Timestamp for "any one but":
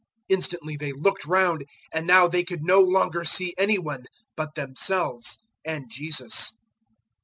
3.55-4.55